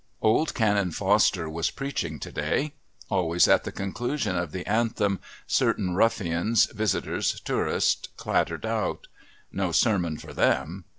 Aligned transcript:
Old 0.23 0.55
Canon 0.55 0.89
Foster 0.89 1.47
was 1.47 1.69
preaching 1.69 2.17
to 2.21 2.31
day. 2.31 2.73
Always 3.11 3.47
at 3.47 3.65
the 3.65 3.71
conclusion 3.71 4.35
of 4.35 4.51
the 4.51 4.65
Anthem 4.65 5.19
certain 5.45 5.93
ruffians, 5.93 6.65
visitors, 6.71 7.39
tourists, 7.41 8.07
clattered 8.17 8.65
out. 8.65 9.05
No 9.51 9.71
sermon 9.71 10.17
for 10.17 10.33
them. 10.33 10.85